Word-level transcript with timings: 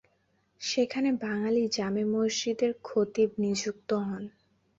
সেখানে 0.61 1.09
বাঙ্গালী 1.21 1.63
জামে 1.71 2.03
মসজিদের 2.13 2.71
খতিব 2.83 3.29
নিযুক্ত 3.43 3.89
হন। 4.01 4.23